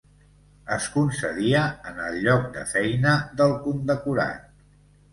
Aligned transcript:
Es 0.75 0.87
concedia 0.93 1.61
en 1.93 2.01
el 2.07 2.19
lloc 2.25 2.49
de 2.59 2.67
feina 2.75 3.15
del 3.41 3.57
condecorat. 3.69 4.55